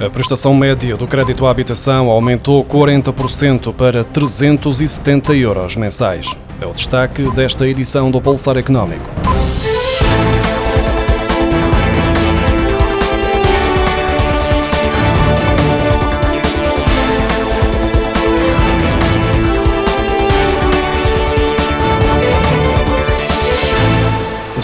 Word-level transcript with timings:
A 0.00 0.08
prestação 0.08 0.54
média 0.54 0.96
do 0.96 1.08
crédito 1.08 1.44
à 1.44 1.50
habitação 1.50 2.08
aumentou 2.08 2.64
40% 2.64 3.74
para 3.74 4.04
370 4.04 5.34
euros 5.34 5.74
mensais. 5.74 6.36
É 6.60 6.66
o 6.66 6.72
destaque 6.72 7.22
desta 7.32 7.66
edição 7.66 8.08
do 8.08 8.20
Pulsar 8.20 8.56
Económico. 8.56 9.27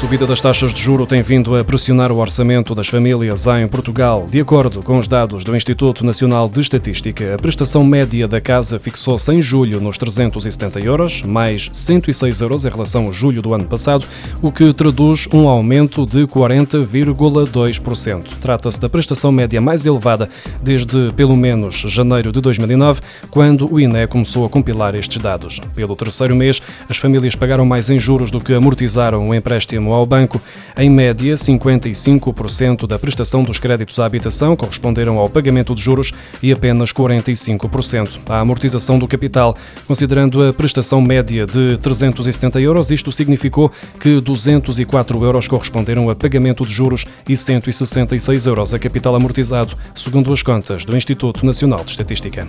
Subida 0.00 0.26
das 0.26 0.40
taxas 0.40 0.72
de 0.72 0.80
juro 0.80 1.04
tem 1.04 1.20
vindo 1.20 1.54
a 1.54 1.62
pressionar 1.62 2.10
o 2.10 2.16
orçamento 2.16 2.74
das 2.74 2.88
famílias 2.88 3.46
em 3.46 3.66
Portugal. 3.66 4.26
De 4.26 4.40
acordo 4.40 4.82
com 4.82 4.96
os 4.96 5.06
dados 5.06 5.44
do 5.44 5.54
Instituto 5.54 6.06
Nacional 6.06 6.48
de 6.48 6.58
Estatística, 6.58 7.34
a 7.34 7.38
prestação 7.38 7.84
média 7.84 8.26
da 8.26 8.40
casa 8.40 8.78
fixou-se 8.78 9.30
em 9.30 9.42
julho 9.42 9.78
nos 9.78 9.98
370 9.98 10.80
euros, 10.80 11.20
mais 11.20 11.68
106 11.70 12.40
euros 12.40 12.64
em 12.64 12.70
relação 12.70 13.10
a 13.10 13.12
julho 13.12 13.42
do 13.42 13.52
ano 13.52 13.66
passado, 13.66 14.06
o 14.40 14.50
que 14.50 14.72
traduz 14.72 15.28
um 15.34 15.46
aumento 15.46 16.06
de 16.06 16.26
40,2%. 16.26 18.24
Trata-se 18.40 18.80
da 18.80 18.88
prestação 18.88 19.30
média 19.30 19.60
mais 19.60 19.84
elevada 19.84 20.30
desde 20.62 21.12
pelo 21.12 21.36
menos 21.36 21.74
janeiro 21.74 22.32
de 22.32 22.40
2009, 22.40 23.02
quando 23.30 23.70
o 23.70 23.78
INE 23.78 24.06
começou 24.06 24.46
a 24.46 24.48
compilar 24.48 24.94
estes 24.94 25.18
dados. 25.18 25.60
Pelo 25.74 25.94
terceiro 25.94 26.34
mês, 26.34 26.62
as 26.88 26.96
famílias 26.96 27.36
pagaram 27.36 27.66
mais 27.66 27.90
em 27.90 27.98
juros 27.98 28.30
do 28.30 28.40
que 28.40 28.54
amortizaram 28.54 29.28
o 29.28 29.34
empréstimo 29.34 29.89
ao 29.92 30.06
banco. 30.06 30.40
Em 30.76 30.88
média, 30.88 31.34
55% 31.34 32.86
da 32.86 32.98
prestação 32.98 33.42
dos 33.42 33.58
créditos 33.58 33.98
à 33.98 34.06
habitação 34.06 34.56
corresponderam 34.56 35.18
ao 35.18 35.28
pagamento 35.28 35.74
de 35.74 35.82
juros 35.82 36.12
e 36.42 36.52
apenas 36.52 36.92
45% 36.92 38.20
à 38.28 38.40
amortização 38.40 38.98
do 38.98 39.06
capital. 39.06 39.56
Considerando 39.86 40.46
a 40.46 40.52
prestação 40.52 41.00
média 41.00 41.46
de 41.46 41.76
370 41.78 42.60
euros, 42.60 42.90
isto 42.90 43.12
significou 43.12 43.70
que 43.98 44.20
204 44.20 45.24
euros 45.24 45.48
corresponderam 45.48 46.08
a 46.08 46.14
pagamento 46.14 46.64
de 46.64 46.72
juros 46.72 47.04
e 47.28 47.36
166 47.36 48.46
euros 48.46 48.74
a 48.74 48.78
capital 48.78 49.14
amortizado, 49.14 49.74
segundo 49.94 50.32
as 50.32 50.42
contas 50.42 50.84
do 50.84 50.96
Instituto 50.96 51.44
Nacional 51.44 51.84
de 51.84 51.90
Estatística 51.90 52.46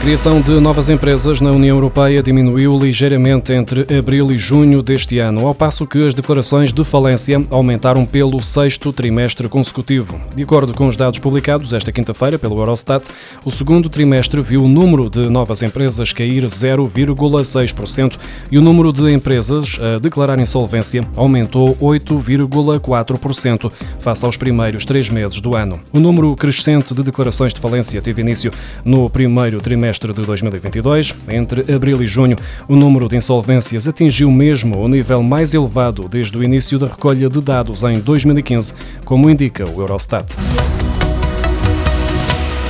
criação 0.00 0.40
de 0.40 0.50
novas 0.58 0.90
empresas 0.90 1.40
na 1.40 1.52
União 1.52 1.76
Europeia 1.76 2.20
diminuiu 2.20 2.76
ligeiramente 2.76 3.52
entre 3.52 3.86
abril 3.96 4.32
e 4.32 4.36
junho 4.36 4.82
deste 4.82 5.20
ano, 5.20 5.46
ao 5.46 5.54
passo 5.54 5.86
que 5.86 6.04
as 6.04 6.12
declarações 6.12 6.72
de 6.72 6.84
falência 6.84 7.40
aumentaram 7.48 8.04
pelo 8.04 8.42
sexto 8.42 8.92
trimestre 8.92 9.48
consecutivo. 9.48 10.18
De 10.34 10.42
acordo 10.42 10.74
com 10.74 10.88
os 10.88 10.96
dados 10.96 11.20
publicados 11.20 11.72
esta 11.72 11.92
quinta-feira 11.92 12.36
pelo 12.38 12.56
Eurostat, 12.56 13.06
o 13.44 13.52
segundo 13.52 13.88
trimestre 13.88 14.42
viu 14.42 14.64
o 14.64 14.68
número 14.68 15.08
de 15.08 15.28
novas 15.28 15.62
empresas 15.62 16.12
cair 16.12 16.44
0,6% 16.44 18.18
e 18.50 18.58
o 18.58 18.62
número 18.62 18.92
de 18.92 19.12
empresas 19.12 19.78
a 19.80 20.00
declarar 20.00 20.40
insolvência 20.40 21.06
aumentou 21.14 21.76
8,4% 21.76 23.70
face 24.00 24.26
aos 24.26 24.36
primeiros 24.36 24.84
três 24.84 25.08
meses 25.08 25.40
do 25.40 25.54
ano. 25.54 25.78
O 25.92 26.00
número 26.00 26.34
crescente 26.34 26.92
de 26.92 27.02
declarações 27.04 27.54
de 27.54 27.60
falência 27.60 28.02
teve 28.02 28.22
início 28.22 28.50
no 28.84 29.08
primeiro 29.08 29.60
trimestre 29.60 29.83
trimestre 29.84 30.12
de 30.14 30.22
2022. 30.22 31.14
Entre 31.28 31.74
abril 31.74 32.02
e 32.02 32.06
junho, 32.06 32.36
o 32.66 32.74
número 32.74 33.06
de 33.06 33.16
insolvências 33.16 33.86
atingiu 33.86 34.30
mesmo 34.30 34.80
o 34.80 34.88
nível 34.88 35.22
mais 35.22 35.52
elevado 35.52 36.08
desde 36.08 36.36
o 36.38 36.42
início 36.42 36.78
da 36.78 36.86
recolha 36.86 37.28
de 37.28 37.40
dados 37.40 37.84
em 37.84 38.00
2015, 38.00 38.74
como 39.04 39.28
indica 39.28 39.68
o 39.68 39.80
Eurostat. 39.80 40.36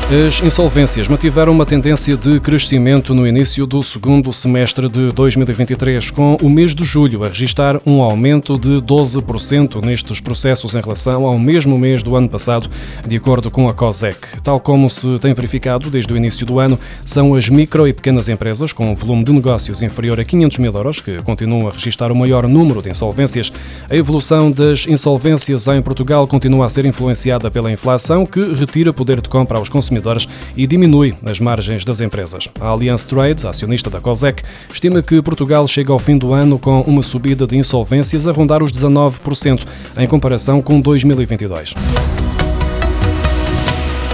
As 0.05 0.43
insolvências 0.43 1.09
mantiveram 1.09 1.51
uma 1.51 1.65
tendência 1.65 2.15
de 2.15 2.39
crescimento 2.39 3.15
no 3.15 3.27
início 3.27 3.67
do 3.67 3.83
segundo 3.83 4.31
semestre 4.35 4.87
de 4.87 5.11
2023, 5.11 6.11
com 6.11 6.37
o 6.43 6.51
mês 6.51 6.75
de 6.75 6.85
julho 6.85 7.25
a 7.25 7.29
registrar 7.29 7.81
um 7.87 8.03
aumento 8.03 8.59
de 8.59 8.83
12% 8.83 9.83
nestes 9.83 10.21
processos 10.21 10.75
em 10.75 10.81
relação 10.81 11.25
ao 11.25 11.39
mesmo 11.39 11.79
mês 11.79 12.03
do 12.03 12.15
ano 12.17 12.29
passado, 12.29 12.69
de 13.09 13.17
acordo 13.17 13.51
com 13.51 13.67
a 13.67 13.73
COSEC. 13.73 14.43
Tal 14.43 14.61
como 14.61 14.91
se 14.91 15.19
tem 15.21 15.33
verificado 15.33 15.89
desde 15.89 16.13
o 16.13 16.17
início 16.19 16.45
do 16.45 16.61
ano, 16.61 16.79
são 17.03 17.35
as 17.35 17.49
micro 17.49 17.89
e 17.89 17.93
pequenas 17.95 18.29
empresas 18.29 18.75
com 18.75 18.91
um 18.91 18.95
volume 18.95 19.25
de 19.25 19.33
negócios 19.33 19.81
inferior 19.81 20.21
a 20.21 20.25
500 20.25 20.59
mil 20.59 20.75
euros 20.75 21.01
que 21.01 21.17
continuam 21.23 21.67
a 21.67 21.73
registrar 21.73 22.13
o 22.13 22.17
maior 22.17 22.47
número 22.47 22.83
de 22.83 22.91
insolvências. 22.91 23.51
A 23.89 23.97
evolução 23.97 24.51
das 24.51 24.87
insolvências 24.87 25.67
em 25.67 25.81
Portugal 25.81 26.27
continua 26.27 26.67
a 26.67 26.69
ser 26.69 26.85
influenciada 26.85 27.51
pela 27.51 27.73
inflação, 27.73 28.27
que 28.27 28.45
retira 28.53 28.93
poder 28.93 29.23
de 29.23 29.31
compra 29.31 29.57
aos 29.57 29.71
consumidores 29.71 29.94
consumidores 29.95 30.29
e 30.57 30.67
diminui 30.67 31.15
as 31.25 31.39
margens 31.39 31.85
das 31.85 32.01
empresas. 32.01 32.49
A 32.61 32.67
Allianz 32.67 33.05
Trade, 33.07 33.47
acionista 33.47 33.89
da 33.89 34.01
COSEC, 34.01 34.43
estima 34.73 35.03
que 35.03 35.23
Portugal 35.23 35.67
chega 35.69 35.93
ao 35.93 35.99
fim 35.99 36.19
do 36.19 36.33
ano 36.33 36.59
com 36.59 36.81
uma 36.83 37.03
subida 37.03 37.47
de 37.47 37.57
insolvências 37.57 38.27
a 38.27 38.33
rondar 38.33 38.63
os 38.63 38.73
19%, 38.73 39.67
em 39.97 40.07
comparação 40.07 40.61
com 40.61 40.81
2022. 40.81 41.75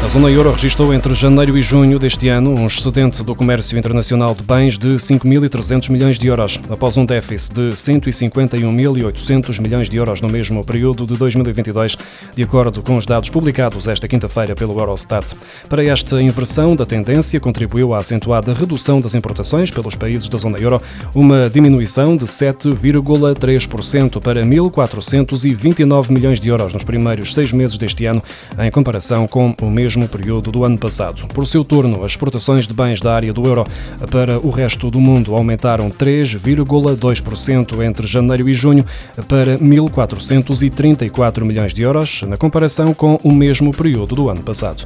A 0.03 0.09
zona 0.09 0.31
euro 0.31 0.51
registrou 0.51 0.95
entre 0.95 1.15
janeiro 1.15 1.59
e 1.59 1.63
junho 1.63 1.99
deste 1.99 2.27
ano 2.29 2.59
um 2.59 2.67
excedente 2.67 3.23
do 3.23 3.35
comércio 3.35 3.79
internacional 3.79 4.35
de 4.35 4.43
bens 4.43 4.79
de 4.79 4.95
5.300 4.95 5.91
milhões 5.91 6.19
de 6.19 6.27
euros, 6.27 6.59
após 6.71 6.97
um 6.97 7.05
déficit 7.05 7.55
de 7.55 7.69
151.800 7.73 9.61
milhões 9.61 9.91
de 9.91 9.99
euros 9.99 10.23
no 10.23 10.29
mesmo 10.29 10.65
período 10.65 11.07
de 11.07 11.19
2022, 11.19 11.99
de 12.35 12.43
acordo 12.43 12.83
com 12.83 12.97
os 12.97 13.05
dados 13.05 13.29
publicados 13.29 13.89
esta 13.89 14.09
quinta-feira 14.09 14.55
pelo 14.55 14.81
Eurostat. 14.81 15.37
Para 15.69 15.85
esta 15.85 16.21
inversão 16.21 16.75
da 16.75 16.87
tendência, 16.87 17.39
contribuiu 17.39 17.93
a 17.95 17.99
acentuada 17.99 18.55
redução 18.55 19.03
das 19.03 19.15
importações 19.15 19.71
pelos 19.71 19.97
países 19.97 20.31
da 20.31 20.39
zona 20.39 20.59
euro, 20.59 20.81
uma 21.15 21.51
diminuição 21.51 22.17
de 22.17 22.25
7,3% 22.25 24.19
para 24.19 24.43
1.429 24.43 26.11
milhões 26.11 26.41
de 26.41 26.49
euros 26.49 26.73
nos 26.73 26.85
primeiros 26.85 27.35
seis 27.35 27.53
meses 27.53 27.77
deste 27.77 28.07
ano, 28.07 28.23
em 28.59 28.71
comparação 28.71 29.29
com 29.29 29.55
o 29.61 29.71
mesmo 29.71 29.90
mesmo 29.91 30.07
período 30.07 30.53
do 30.53 30.65
ano 30.65 30.79
passado. 30.79 31.27
Por 31.35 31.45
seu 31.47 31.65
turno, 31.65 32.05
as 32.05 32.13
exportações 32.13 32.69
de 32.69 32.75
bens 32.75 33.01
da 33.01 33.13
área 33.13 33.33
do 33.33 33.45
euro 33.45 33.67
para 34.11 34.39
o 34.39 34.51
resto 34.51 34.89
do 34.91 35.01
mundo 35.01 35.35
aumentaram 35.35 35.91
3,2% 35.91 37.85
entre 37.85 38.07
janeiro 38.07 38.49
e 38.49 38.55
junho 38.55 38.85
para 39.27 39.59
1.434 39.59 41.45
milhões 41.45 41.75
de 41.75 41.83
euros, 41.83 42.23
na 42.23 42.37
comparação 42.37 42.95
com 42.95 43.19
o 43.25 43.33
mesmo 43.33 43.73
período 43.73 44.15
do 44.15 44.29
ano 44.29 44.43
passado. 44.43 44.85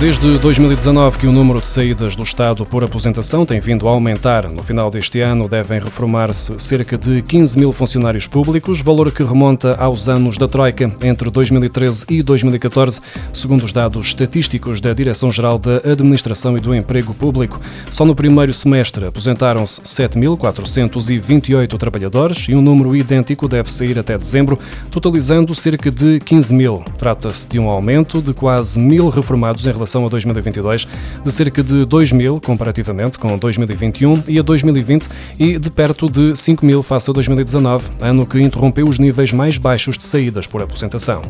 Desde 0.00 0.38
2019 0.38 1.18
que 1.18 1.26
o 1.26 1.32
número 1.32 1.60
de 1.60 1.68
saídas 1.68 2.16
do 2.16 2.22
Estado 2.22 2.64
por 2.64 2.82
aposentação 2.82 3.44
tem 3.44 3.60
vindo 3.60 3.86
a 3.86 3.90
aumentar. 3.90 4.50
No 4.50 4.62
final 4.62 4.90
deste 4.90 5.20
ano 5.20 5.46
devem 5.46 5.78
reformar-se 5.78 6.58
cerca 6.58 6.96
de 6.96 7.20
15 7.20 7.58
mil 7.58 7.70
funcionários 7.70 8.26
públicos, 8.26 8.80
valor 8.80 9.12
que 9.12 9.22
remonta 9.22 9.74
aos 9.74 10.08
anos 10.08 10.38
da 10.38 10.48
Troika, 10.48 10.90
entre 11.02 11.28
2013 11.28 12.06
e 12.08 12.22
2014, 12.22 13.02
segundo 13.30 13.62
os 13.62 13.74
dados 13.74 14.06
estatísticos 14.06 14.80
da 14.80 14.94
Direção-Geral 14.94 15.58
da 15.58 15.76
Administração 15.92 16.56
e 16.56 16.60
do 16.62 16.74
Emprego 16.74 17.12
Público. 17.12 17.60
Só 17.90 18.06
no 18.06 18.14
primeiro 18.14 18.54
semestre 18.54 19.06
aposentaram-se 19.06 19.82
7.428 19.82 21.76
trabalhadores 21.76 22.48
e 22.48 22.54
um 22.54 22.62
número 22.62 22.96
idêntico 22.96 23.46
deve 23.46 23.70
sair 23.70 23.98
até 23.98 24.16
dezembro, 24.16 24.58
totalizando 24.90 25.54
cerca 25.54 25.90
de 25.90 26.20
15 26.20 26.54
mil. 26.54 26.82
Trata-se 26.96 27.46
de 27.46 27.58
um 27.58 27.68
aumento 27.68 28.22
de 28.22 28.32
quase 28.32 28.80
mil 28.80 29.10
reformados 29.10 29.66
em 29.66 29.72
relação 29.72 29.89
relação 29.90 30.06
a 30.06 30.08
2022 30.08 30.86
de 31.24 31.32
cerca 31.32 31.62
de 31.62 31.84
2 31.84 32.12
mil 32.12 32.40
comparativamente 32.40 33.18
com 33.18 33.36
2021 33.36 34.24
e 34.28 34.38
a 34.38 34.42
2020 34.42 35.08
e 35.38 35.58
de 35.58 35.70
perto 35.70 36.08
de 36.08 36.36
5 36.36 36.64
mil 36.64 36.82
face 36.82 37.10
a 37.10 37.12
2019, 37.12 37.88
ano 38.00 38.24
que 38.24 38.40
interrompeu 38.40 38.86
os 38.86 38.98
níveis 38.98 39.32
mais 39.32 39.58
baixos 39.58 39.98
de 39.98 40.04
saídas 40.04 40.46
por 40.46 40.62
aposentação. 40.62 41.22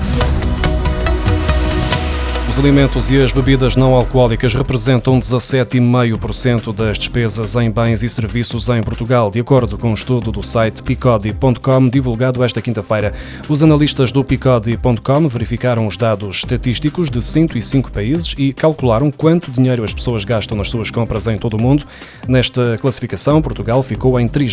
Os 2.50 2.58
alimentos 2.58 3.12
e 3.12 3.23
as 3.23 3.31
bebidas 3.31 3.76
não 3.76 3.94
alcoólicas 3.94 4.55
representam 4.55 5.17
17,5% 5.20 6.75
das 6.75 6.99
despesas 6.99 7.55
em 7.55 7.70
bens 7.70 8.02
e 8.02 8.08
serviços 8.08 8.69
em 8.69 8.82
Portugal, 8.82 9.31
de 9.31 9.38
acordo 9.38 9.79
com 9.79 9.91
um 9.91 9.94
estudo 9.94 10.32
do 10.32 10.43
site 10.43 10.82
picodi.com 10.82 11.88
divulgado 11.88 12.43
esta 12.43 12.61
quinta-feira. 12.61 13.12
Os 13.49 13.62
analistas 13.62 14.11
do 14.11 14.25
picodi.com 14.25 15.29
verificaram 15.29 15.87
os 15.87 15.97
dados 15.97 16.38
estatísticos 16.38 17.08
de 17.08 17.23
105 17.23 17.93
países 17.93 18.35
e 18.37 18.52
calcularam 18.52 19.12
quanto 19.12 19.52
dinheiro 19.52 19.85
as 19.85 19.94
pessoas 19.94 20.25
gastam 20.25 20.58
nas 20.58 20.69
suas 20.69 20.91
compras 20.91 21.29
em 21.29 21.38
todo 21.38 21.55
o 21.55 21.62
mundo. 21.62 21.85
Nesta 22.26 22.76
classificação, 22.81 23.41
Portugal 23.41 23.81
ficou 23.81 24.19
em 24.19 24.26
30 24.26 24.50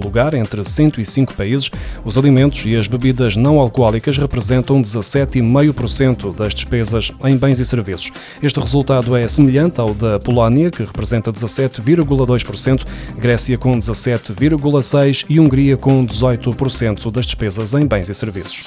lugar 0.00 0.34
entre 0.34 0.64
105 0.64 1.34
países. 1.34 1.68
Os 2.04 2.16
alimentos 2.16 2.64
e 2.64 2.76
as 2.76 2.86
bebidas 2.86 3.36
não 3.36 3.58
alcoólicas 3.58 4.16
representam 4.18 4.80
17,5% 4.80 6.32
das 6.32 6.54
despesas 6.54 7.10
em 7.24 7.39
bens 7.40 7.58
e 7.58 7.64
serviços. 7.64 8.12
Este 8.42 8.60
resultado 8.60 9.16
é 9.16 9.26
semelhante 9.26 9.80
ao 9.80 9.94
da 9.94 10.18
Polónia, 10.18 10.70
que 10.70 10.84
representa 10.84 11.32
17,2%, 11.32 12.86
Grécia 13.18 13.58
com 13.58 13.72
17,6% 13.72 15.24
e 15.28 15.40
Hungria 15.40 15.76
com 15.76 16.06
18% 16.06 17.10
das 17.10 17.26
despesas 17.26 17.74
em 17.74 17.86
bens 17.86 18.08
e 18.08 18.14
serviços. 18.14 18.66